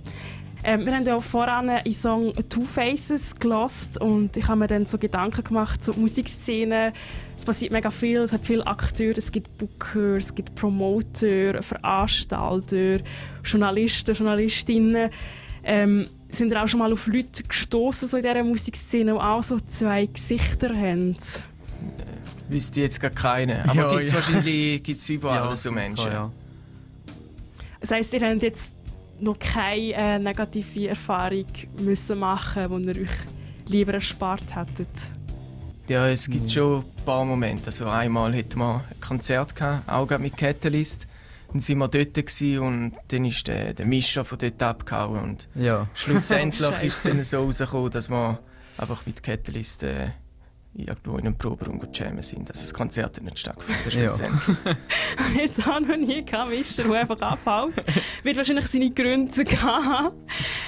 Ähm, 0.66 0.86
wir 0.86 0.94
haben 0.94 1.04
ja 1.04 1.14
auch 1.16 1.22
voran 1.22 1.68
einen 1.68 1.92
Song 1.92 2.32
Two 2.48 2.64
Faces 2.64 3.34
gelost 3.34 4.00
und 4.00 4.34
ich 4.34 4.48
habe 4.48 4.60
mir 4.60 4.66
dann 4.66 4.86
so 4.86 4.96
Gedanken 4.96 5.44
gemacht 5.44 5.84
zur 5.84 5.94
Musikszene. 5.96 6.94
Es 7.36 7.44
passiert 7.44 7.70
mega 7.70 7.90
viel, 7.90 8.20
es 8.20 8.32
hat 8.32 8.40
viele 8.44 8.66
Akteure, 8.66 9.18
es 9.18 9.30
gibt 9.30 9.58
Booker, 9.58 10.16
es 10.16 10.34
gibt 10.34 10.54
Promoter, 10.54 11.62
Veranstalter, 11.62 13.00
Journalisten, 13.44 14.14
Journalistinnen. 14.14 15.10
Ähm, 15.64 16.06
sind 16.30 16.50
ihr 16.50 16.62
auch 16.62 16.68
schon 16.68 16.80
mal 16.80 16.92
auf 16.92 17.06
Leute 17.06 17.42
gestoßen 17.44 18.08
so 18.08 18.16
in 18.16 18.22
dieser 18.22 18.42
Musikszene, 18.42 19.12
die 19.12 19.18
auch 19.18 19.42
so 19.42 19.60
zwei 19.68 20.06
Gesichter 20.06 20.70
haben? 20.74 21.16
Wüsste 22.48 22.80
ich 22.80 22.84
jetzt 22.84 23.00
gar 23.00 23.10
keine, 23.10 23.64
aber 23.68 23.74
Ja, 23.74 23.90
gibt's 23.96 24.10
ja. 24.12 24.14
wahrscheinlich 24.16 24.82
gibt's 24.82 25.08
überall 25.10 25.50
so 25.50 25.56
sicher, 25.56 25.74
Menschen. 25.74 26.10
Ja. 26.10 26.30
Das 27.80 27.90
heisst, 27.90 28.14
ihr 28.14 28.20
habt 28.26 28.42
jetzt 28.42 28.72
noch 29.20 29.38
keine 29.38 29.92
äh, 29.94 30.18
negative 30.18 30.88
Erfahrung 30.88 31.46
müssen 31.78 32.18
machen, 32.18 32.70
wo 32.70 32.78
ihr 32.78 33.02
euch 33.02 33.08
lieber 33.66 33.94
erspart 33.94 34.54
hättet? 34.54 34.88
Ja, 35.88 36.08
es 36.08 36.28
gibt 36.28 36.50
schon 36.50 36.78
ein 36.80 37.04
paar 37.04 37.24
Momente. 37.24 37.66
Also 37.66 37.86
einmal 37.88 38.34
hatten 38.34 38.58
wir 38.58 38.76
ein 38.90 39.00
Konzert, 39.00 39.54
gehabt, 39.54 39.88
auch 39.88 40.06
gerade 40.06 40.22
mit 40.22 40.36
Catalyst. 40.36 41.06
Dann 41.52 41.60
waren 41.60 41.78
wir 41.78 41.88
dort 41.88 42.42
und 42.60 42.92
dann 43.08 43.24
ist 43.26 43.46
der, 43.46 43.74
der 43.74 43.86
Mischer 43.86 44.24
von 44.24 44.38
dort 44.38 44.62
abgehauen. 44.62 45.20
Und 45.22 45.48
Ja. 45.54 45.86
schlussendlich 45.94 46.70
ist 46.82 46.96
es 46.96 47.02
dann 47.02 47.22
so 47.22 47.44
rausgekommen, 47.44 47.90
dass 47.90 48.08
wir 48.10 48.40
einfach 48.78 49.06
mit 49.06 49.22
Catalyst 49.22 49.82
äh, 49.82 50.08
irgendwo 50.74 51.16
in 51.18 51.26
einem 51.26 51.36
Proberaum 51.36 51.80
jammen 51.92 52.22
sind. 52.22 52.48
Also 52.50 52.62
das 52.62 52.74
Konzert 52.74 53.16
hat 53.16 53.22
nicht 53.24 53.38
stattgefunden. 53.38 54.04
Ja. 54.04 54.72
jetzt 55.40 55.66
auch 55.66 55.80
noch 55.80 55.96
nie 55.96 56.24
gehabt, 56.24 56.50
Mischer, 56.50 56.84
der 56.84 57.00
einfach 57.00 57.20
abhaut. 57.20 57.74
Wird 58.22 58.36
wahrscheinlich 58.36 58.66
seine 58.66 58.90
Gründe 58.90 59.44
gehabt. 59.44 60.16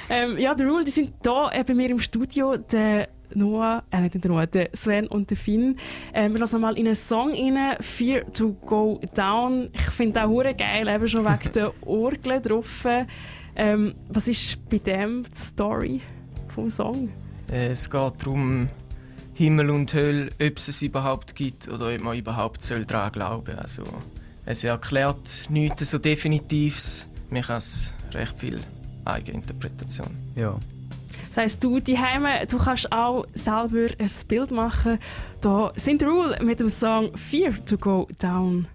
ähm, 0.09 0.39
Ja, 0.39 0.55
The 0.57 0.65
Rule, 0.65 0.85
die 0.85 0.91
sind 0.91 1.13
hier 1.23 1.51
äh, 1.53 1.65
bei 1.65 1.75
mir 1.75 1.91
im 1.91 2.01
Studio. 2.01 2.57
Der 2.57 3.09
Noah, 3.35 3.83
äh, 3.91 4.01
nicht 4.03 4.23
der 4.23 4.31
Noah, 4.31 4.47
der 4.47 4.71
Sven 4.73 5.09
und 5.09 5.31
der 5.31 5.37
Finn. 5.37 5.77
Äh, 6.13 6.31
wir 6.31 6.39
lassen 6.39 6.61
mal 6.61 6.79
in 6.79 6.87
einen 6.87 6.97
Song 6.97 7.33
rein, 7.33 7.77
Fear 7.81 8.33
to 8.33 8.53
Go 8.53 9.01
Down. 9.15 9.71
Ich 9.73 9.91
finde 9.91 10.25
auch 10.25 10.29
hure 10.29 10.55
geil, 10.55 10.89
eben 10.89 11.09
schon 11.09 11.25
wegen 11.25 11.53
der 11.53 11.73
Orgel 11.87 12.41
drauf. 12.41 12.87
Ähm, 13.57 13.95
was 14.09 14.29
ist 14.29 14.69
bei 14.69 14.79
dem 14.79 15.25
die 15.25 15.39
Story 15.39 16.01
vom 16.55 16.71
Song? 16.71 17.09
Äh, 17.51 17.69
es 17.69 17.91
geht 17.91 18.13
darum, 18.23 18.69
Himmel 19.37 19.69
und 19.69 19.93
Hölle, 19.93 20.31
ob 20.41 20.57
es 20.57 20.69
es 20.69 20.81
überhaupt 20.81 21.37
gibt 21.37 21.69
oder 21.69 21.95
ob 21.95 22.01
man 22.01 22.17
überhaupt 22.17 22.65
soll 22.65 22.87
daran 22.87 23.13
glauben 23.13 23.59
Also, 23.59 23.85
es 24.47 24.65
erklärt 24.65 25.47
nichts 25.51 25.91
so 25.91 25.99
Definitives. 25.99 27.07
Man 27.29 27.43
kann 27.43 27.59
es 27.59 27.93
recht 28.13 28.39
viel 28.39 28.61
Eigeninterpretation. 29.05 30.17
Ja. 30.37 30.59
Das 31.29 31.37
heisst, 31.37 31.63
du 31.63 31.81
die 31.81 31.99
du 32.49 32.57
kannst 32.57 32.91
auch 32.91 33.27
selber 33.35 33.89
ein 33.99 34.11
Bild 34.27 34.51
machen. 34.53 34.99
Da 35.43 35.71
sind 35.77 36.03
Rule 36.03 36.43
mit 36.43 36.61
dem 36.61 36.71
Song 36.71 37.15
Fear 37.15 37.53
to 37.67 37.77
Go 37.77 38.09
Down. 38.19 38.67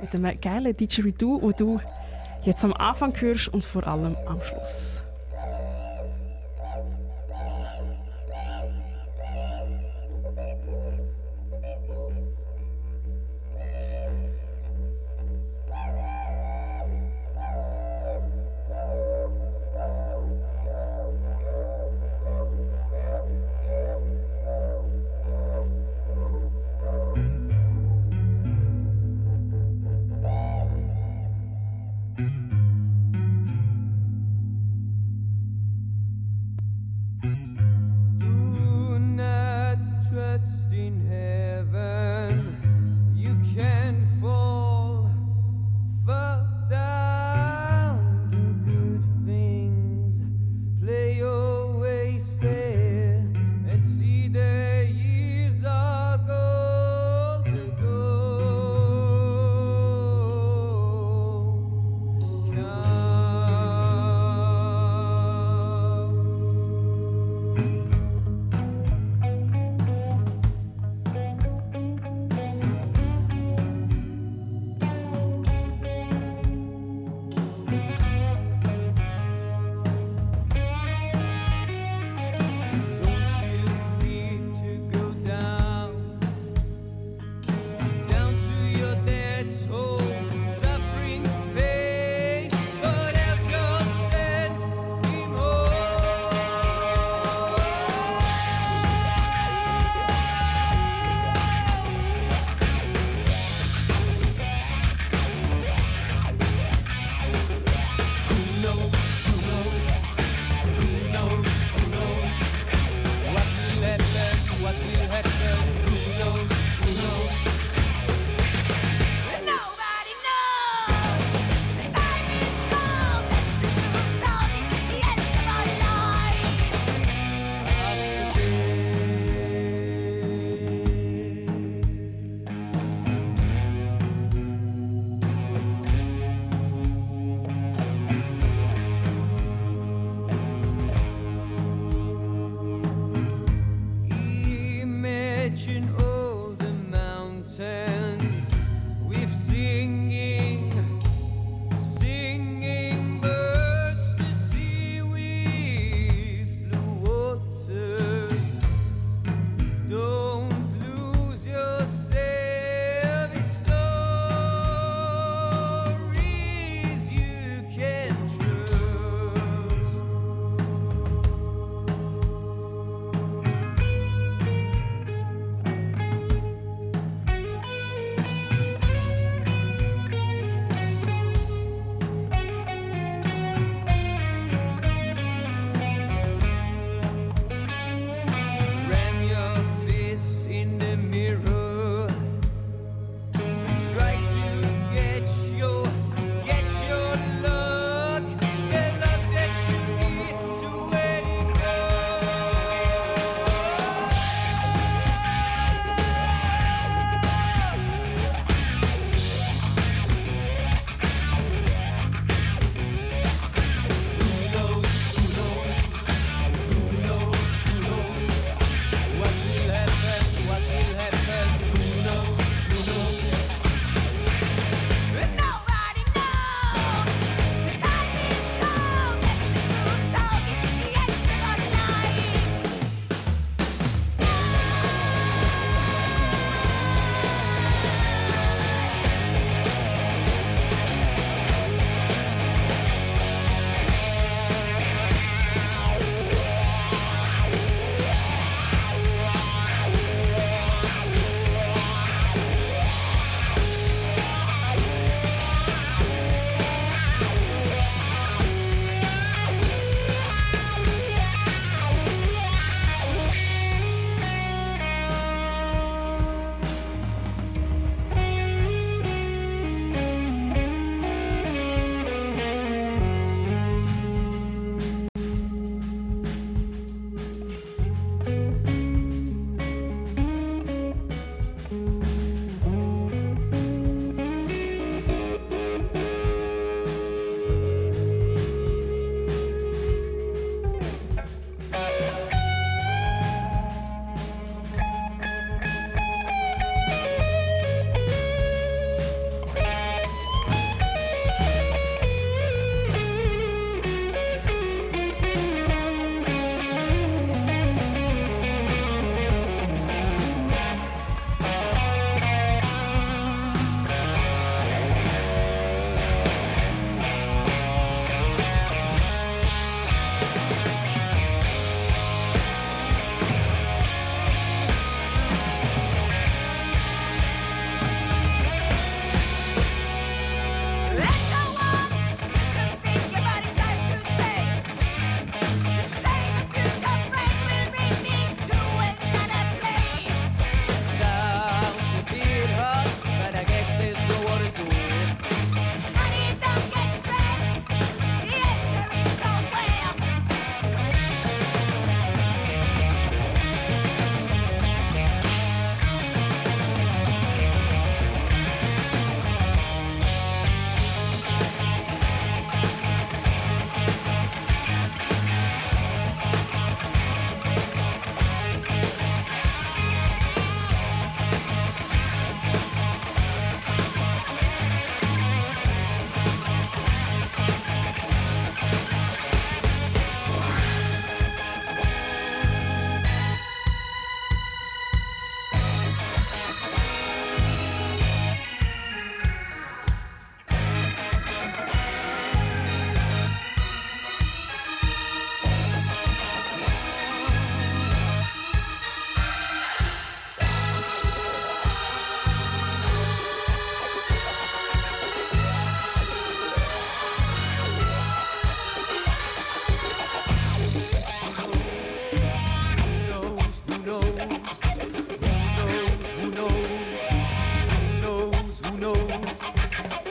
Mit 0.00 0.14
einem 0.14 0.40
geilen 0.40 0.76
Didgeridoo, 0.76 1.42
wo 1.42 1.50
du 1.50 1.80
jetzt 2.44 2.62
am 2.62 2.72
Anfang 2.74 3.12
hörst 3.20 3.48
und 3.48 3.64
vor 3.64 3.84
allem 3.86 4.16
am 4.26 4.40
Schluss. 4.42 5.03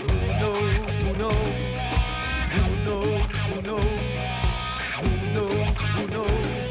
Who 0.08 0.16
knows? 0.39 0.74
Who 1.04 1.13
knows? 1.18 1.36
Who 2.54 2.63
knows? 2.86 3.22
Who 3.48 3.62
knows? 3.62 4.18
Who 5.96 6.08
knows? 6.08 6.62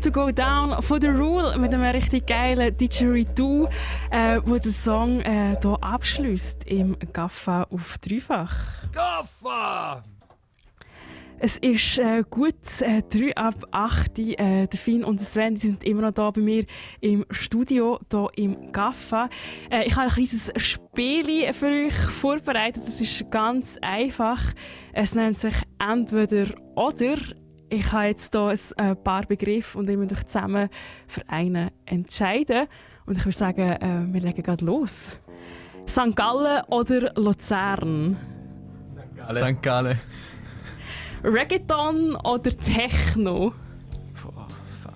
To 0.00 0.12
Go 0.12 0.30
Down 0.30 0.80
von 0.82 1.00
The 1.00 1.08
Rule 1.08 1.58
mit 1.58 1.74
einem 1.74 1.82
richtig 1.82 2.26
geilen 2.26 2.76
Didgeridoo, 2.76 3.68
äh, 4.10 4.40
wo 4.44 4.56
den 4.56 4.70
Song 4.70 5.20
äh, 5.22 5.56
hier 5.60 5.78
abschließt 5.80 6.64
im 6.66 6.96
Gaffa 7.12 7.64
auf 7.64 7.98
dreifach. 7.98 8.54
Gaffa! 8.92 10.04
Es 11.40 11.56
ist 11.58 11.98
äh, 11.98 12.22
gut 12.28 12.54
äh, 12.80 13.02
3 13.02 13.36
ab 13.36 13.54
8. 13.70 14.18
Äh, 14.18 14.66
der 14.66 14.78
Finn 14.78 15.04
und 15.04 15.20
der 15.20 15.26
Sven 15.26 15.56
sind 15.56 15.84
immer 15.84 16.02
noch 16.02 16.12
da 16.12 16.30
bei 16.30 16.40
mir 16.40 16.64
im 17.00 17.24
Studio, 17.30 17.98
hier 18.10 18.28
im 18.34 18.72
Gaffa. 18.72 19.28
Äh, 19.70 19.84
ich 19.86 19.96
habe 19.96 20.06
ein 20.06 20.12
kleines 20.12 20.52
Spiel 20.56 21.52
für 21.52 21.86
euch 21.86 21.94
vorbereitet. 21.94 22.84
Das 22.84 23.00
ist 23.00 23.30
ganz 23.30 23.78
einfach. 23.82 24.42
Es 24.92 25.14
nennt 25.14 25.38
sich 25.38 25.54
Entweder 25.78 26.54
oder. 26.76 27.16
Ich 27.70 27.92
habe 27.92 28.06
jetzt 28.06 28.32
hier 28.32 28.54
ein 28.76 28.92
äh, 28.92 28.94
paar 28.94 29.26
Begriffe 29.26 29.78
und 29.78 29.90
ihr 29.90 29.98
müsst 29.98 30.12
euch 30.12 30.26
zusammen 30.26 30.70
für 31.06 31.28
einen 31.28 31.70
entscheiden. 31.84 32.66
Und 33.04 33.18
ich 33.18 33.24
würde 33.24 33.36
sagen, 33.36 33.60
äh, 33.60 34.12
wir 34.12 34.20
legen 34.20 34.42
gerade 34.42 34.64
los. 34.64 35.18
St. 35.86 36.16
Gallen 36.16 36.62
oder 36.68 37.12
Luzern? 37.16 38.16
St. 39.30 39.62
Gallen. 39.62 39.98
Reggaeton 41.22 42.16
oder 42.16 42.50
Techno? 42.56 43.52
Boah, 44.22 44.46
fuck. 44.82 44.92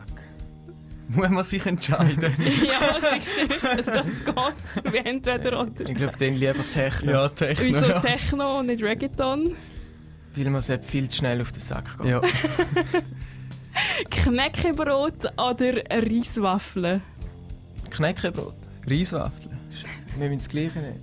Muss 1.09 1.29
man 1.29 1.45
sich 1.45 1.67
entscheiden? 1.67 2.21
ja, 2.39 3.01
sicher. 3.01 3.83
Das 3.83 4.25
geht. 4.25 4.93
Wie 4.93 4.99
entweder 4.99 5.61
oder. 5.61 5.89
Ich 5.89 5.95
glaube, 5.95 6.17
dann 6.19 6.35
lieber 6.37 6.55
Techno. 6.73 7.11
ja, 7.11 7.29
Techno. 7.29 7.65
Wieso 7.65 7.87
ja. 7.87 8.01
Techno 8.01 8.61
und 8.61 8.67
nicht 8.67 8.83
Reggaeton? 8.83 9.57
Weil 10.35 10.51
man 10.51 10.61
sollte 10.61 10.85
viel 10.87 11.09
zu 11.09 11.19
schnell 11.19 11.41
auf 11.43 11.53
den 11.53 11.61
Sack 11.61 11.99
gehen. 11.99 12.09
Ja. 12.09 12.21
Knäckebrot 14.11 15.27
oder 15.39 15.77
Reiswaffeln? 15.91 17.03
Knäckebrot. 17.91 18.55
Reiswaffeln. 18.87 19.59
Wir 20.17 20.29
müssen 20.29 20.39
das 20.39 20.49
Gleiche 20.49 20.79
nehmen. 20.81 21.01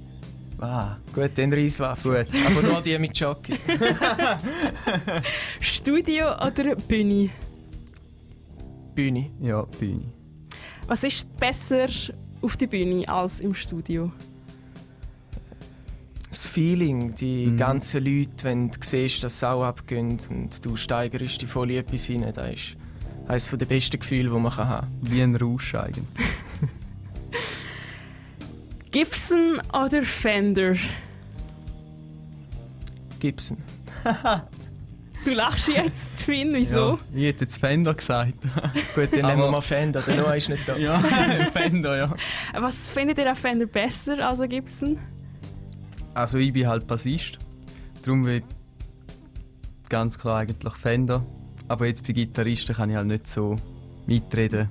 Ah, 0.60 0.98
Gut, 1.14 1.32
dann 1.36 1.54
Reiswaffeln. 1.54 2.26
gut. 2.26 2.36
Aber 2.46 2.62
nur 2.68 2.82
die 2.82 2.98
mit 3.00 3.18
Jockey. 3.18 3.58
Studio 5.62 6.34
oder 6.46 6.76
Bühne? 6.76 7.30
Bühne. 8.94 9.32
Ja, 9.42 9.62
Bühne. 9.64 10.12
Was 10.88 11.04
ist 11.04 11.26
besser 11.38 11.88
auf 12.42 12.58
der 12.58 12.68
Bühne 12.68 13.08
als 13.08 13.40
im 13.40 13.56
Studio? 13.56 14.12
Das 16.30 16.46
Feeling, 16.46 17.16
die 17.16 17.48
Mhm. 17.48 17.58
ganzen 17.58 18.04
Leute, 18.04 18.44
wenn 18.44 18.70
du 18.70 18.78
siehst, 18.82 19.24
dass 19.24 19.40
sie 19.40 19.50
auch 19.50 19.64
abgehen 19.64 20.20
und 20.30 20.64
du 20.64 20.76
steigerst 20.76 21.42
dich 21.42 21.50
voll 21.50 21.72
in 21.72 21.78
etwas 21.78 22.08
rein, 22.10 22.32
das 22.36 22.48
ist 22.56 22.76
eines 23.28 23.50
der 23.50 23.66
besten 23.66 24.00
Gefühle, 24.00 24.30
die 24.30 24.40
man 24.40 24.56
haben 24.56 24.70
kann. 24.70 24.88
Wie 25.02 25.22
ein 25.24 25.36
Rausch 25.36 25.74
eigentlich. 25.76 26.06
Gibson 28.92 29.62
oder 29.74 30.04
Fender? 30.04 30.76
Gibson. 33.20 33.58
Du 35.26 35.34
lachst 35.34 35.68
jetzt, 35.68 36.24
Finn, 36.24 36.54
wieso? 36.54 36.98
Ja, 37.14 37.14
ich 37.14 37.24
hätte 37.26 37.44
jetzt 37.44 37.58
Fender 37.58 37.94
gesagt. 37.94 38.36
Gut, 38.96 39.10
dann 39.12 39.26
nehmen 39.26 39.42
wir 39.42 39.52
mal 39.52 39.60
Fender, 39.60 40.02
der 40.02 40.16
Noah 40.16 40.38
ist 40.38 40.48
nicht 40.48 40.66
da. 40.68 40.78
ja, 40.78 40.98
Fender, 41.52 41.98
ja. 41.98 42.16
Was 42.58 42.88
findet 42.88 43.18
ihr 43.18 43.30
an 43.30 43.36
Fender 43.36 43.66
besser 43.66 44.26
als 44.26 44.40
an 44.40 44.48
Gibson? 44.48 44.98
Also 46.14 46.38
ich 46.38 46.52
bin 46.54 46.68
halt 46.68 46.88
Bassist. 46.88 47.40
Darum 48.04 48.26
will 48.26 48.38
ich 48.38 49.90
ganz 49.90 50.18
klar 50.20 50.40
eigentlich 50.40 50.74
Fender. 50.74 51.26
Aber 51.68 51.86
jetzt 51.86 52.06
bei 52.06 52.14
Gitarristen 52.14 52.76
kann 52.76 52.90
ich 52.90 52.96
halt 52.96 53.08
nicht 53.08 53.28
so 53.28 53.56
mitreden. 54.08 54.70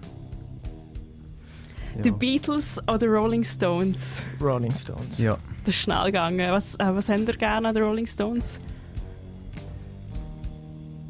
Die 2.05 2.09
Ja. 2.11 2.15
Beatles 2.15 2.79
oder 2.93 3.07
Rolling 3.09 3.45
Stones? 3.45 4.21
Rolling 4.41 4.75
Stones. 4.75 5.19
ja. 5.19 5.39
Das 5.65 5.75
ist 5.75 5.81
schnell 5.83 6.05
gegangen. 6.07 6.51
Was, 6.53 6.75
äh, 6.77 6.95
was 6.95 7.09
habt 7.09 7.21
ihr 7.21 7.37
gerne 7.37 7.69
an 7.69 7.75
den 7.75 7.83
Rolling 7.85 8.07
Stones? 8.07 8.59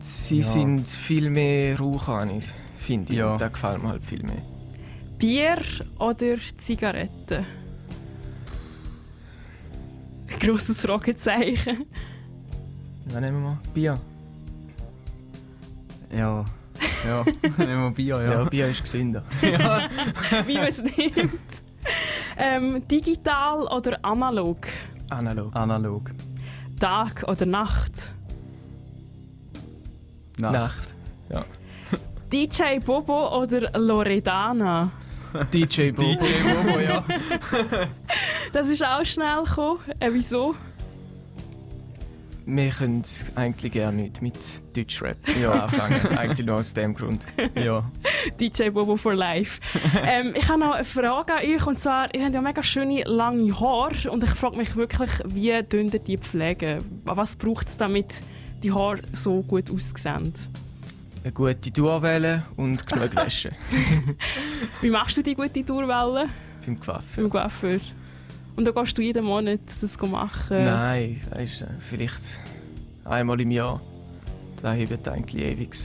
Sie 0.00 0.38
Ja. 0.38 0.42
sind 0.44 0.88
viel 0.88 1.30
mehr 1.30 1.78
rauchhanig, 1.78 2.44
finde 2.78 3.12
ich. 3.12 3.18
Ja. 3.18 3.32
Und 3.32 3.40
Das 3.40 3.52
gefällt 3.52 3.82
mir 3.82 3.88
halt 3.90 4.04
viel 4.04 4.22
mehr. 4.22 4.42
Bier 5.18 5.58
oder 5.98 6.36
Zigaretten? 6.58 7.44
Grosses 10.38 10.80
Fragezeichen. 10.80 11.86
Was 13.06 13.20
nehmen 13.20 13.42
wir? 13.42 13.58
Bier. 13.74 14.00
Ja. 16.10 16.44
Ja, 17.04 17.24
nehmen 17.58 17.82
wir 17.84 17.90
Bier, 17.90 18.22
Ja, 18.22 18.32
ja. 18.32 18.44
Bier 18.44 18.68
ist 18.68 18.82
gesünder. 18.82 19.22
Wie 20.46 20.54
man 20.54 20.66
es 20.66 20.82
nimmt. 20.82 21.62
Ähm, 22.36 22.86
digital 22.86 23.62
oder 23.62 23.98
analog? 24.04 24.66
Analog. 25.10 25.54
Analog. 25.56 26.10
Tag 26.78 27.24
oder 27.26 27.46
Nacht? 27.46 28.12
Nacht. 30.38 30.94
DJ 32.32 32.78
Bobo 32.84 33.40
oder 33.40 33.70
Loredana? 33.78 34.90
DJ 35.52 35.92
Bobo. 35.92 36.14
DJ 36.14 36.42
Momo, 36.42 36.78
ja. 36.78 37.02
Das 38.52 38.68
ist 38.68 38.84
auch 38.84 39.04
schnell 39.04 39.44
gekommen. 39.44 39.80
Äh, 40.00 40.10
wieso? 40.12 40.54
Wir 42.46 42.70
können 42.70 43.02
eigentlich 43.34 43.72
gerne 43.72 44.02
nicht 44.02 44.22
mit 44.22 44.34
Deutschrap 44.74 45.18
ja. 45.38 45.50
anfangen. 45.64 46.00
eigentlich 46.16 46.46
nur 46.46 46.56
aus 46.56 46.72
dem 46.72 46.94
Grund. 46.94 47.26
ja. 47.54 47.84
DJ 48.40 48.70
Bobo 48.70 48.96
for 48.96 49.14
Life. 49.14 49.60
ähm, 50.06 50.32
ich 50.34 50.48
habe 50.48 50.60
noch 50.60 50.72
eine 50.72 50.84
Frage 50.84 51.34
an 51.34 51.44
euch. 51.44 51.66
Und 51.66 51.78
zwar, 51.78 52.14
ihr 52.14 52.24
habt 52.24 52.34
ja 52.34 52.40
mega 52.40 52.62
schöne, 52.62 53.02
lange 53.04 53.52
Haare. 53.60 54.10
Und 54.10 54.24
ich 54.24 54.30
frage 54.30 54.56
mich 54.56 54.74
wirklich, 54.76 55.10
wie 55.26 55.62
dünnt 55.62 55.92
ihr 55.92 56.00
die 56.00 56.16
pflegen? 56.16 57.02
Was 57.04 57.36
braucht 57.36 57.68
es, 57.68 57.76
damit 57.76 58.22
die 58.62 58.72
Haare 58.72 59.02
so 59.12 59.42
gut 59.42 59.70
aussehen? 59.70 60.32
Eine 61.22 61.32
gute 61.32 61.70
Tour 61.70 62.00
wählen 62.00 62.44
und 62.56 62.86
genug 62.86 63.14
waschen. 63.14 63.50
Wie 64.80 64.88
machst 64.88 65.18
du 65.18 65.22
die 65.22 65.34
gute 65.34 65.62
Tourwelle 65.66 66.28
Beim 66.64 66.80
Coiffeur. 66.80 67.02
beim 67.16 67.28
Coiffeur? 67.28 67.80
Und 68.58 68.64
dann 68.64 68.74
gehst 68.74 68.98
du 68.98 69.02
jeden 69.02 69.24
Monat 69.24 69.60
das 69.80 69.96
machen? 70.00 70.64
Nein, 70.64 71.20
äh, 71.30 71.46
vielleicht 71.78 72.40
einmal 73.04 73.40
im 73.40 73.52
Jahr. 73.52 73.80
Das 74.60 74.76
hebt 74.76 75.06
eigentlich 75.06 75.44
ewig. 75.44 75.76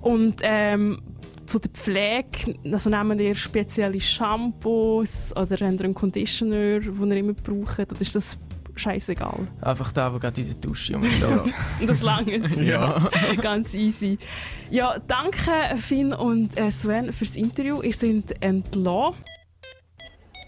Und 0.00 0.36
ähm, 0.40 1.02
zu 1.44 1.58
der 1.58 1.70
Pflege, 1.72 2.54
also 2.72 2.88
nehmen 2.88 3.18
ihr 3.18 3.34
spezielle 3.34 4.00
Shampoos 4.00 5.32
oder 5.36 5.50
habt 5.50 5.60
ihr 5.60 5.66
einen 5.66 5.92
Conditioner, 5.92 6.80
den 6.80 7.10
ihr 7.10 7.16
immer 7.18 7.34
braucht? 7.34 7.92
Oder 7.92 8.00
ist 8.00 8.14
das 8.14 8.38
scheißegal? 8.76 9.46
Einfach 9.60 9.92
da, 9.92 10.10
wo 10.14 10.18
gerade 10.18 10.40
in 10.40 10.46
der 10.46 10.56
Dusche 10.56 10.94
rumsteht. 10.94 11.54
Und 11.82 11.86
das 11.86 12.00
lange. 12.00 12.48
Ja. 12.64 13.10
Ganz 13.42 13.74
easy. 13.74 14.16
Ja, 14.70 14.98
danke 15.06 15.76
Finn 15.76 16.14
und 16.14 16.58
äh, 16.58 16.70
Sven 16.70 17.12
fürs 17.12 17.36
Interview. 17.36 17.82
Ihr 17.82 17.92
seid 17.92 18.40
entlassen. 18.40 19.22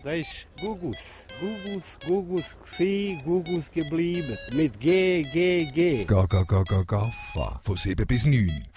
Das 0.05 0.19
ist 0.19 0.49
Gugus. 0.61 1.27
Gugus, 1.39 1.99
Gugus 2.05 2.57
gsi, 2.61 3.19
Gugus 3.25 3.71
geblieben. 3.71 4.37
Mit 4.53 4.81
G, 4.81 5.23
G, 5.23 5.65
G. 5.73 6.05
Ga, 6.05 6.27
ga, 6.27 6.43
ga, 6.43 6.65
ga, 6.65 6.83
gaffa. 6.83 7.61
Von 7.63 7.77
7 7.77 8.05
bis 8.05 8.25
9. 8.25 8.72